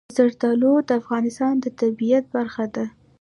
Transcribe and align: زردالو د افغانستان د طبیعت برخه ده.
زردالو 0.17 0.73
د 0.87 0.89
افغانستان 1.01 1.53
د 1.59 1.65
طبیعت 1.79 2.25
برخه 2.35 2.65
ده. 2.75 2.85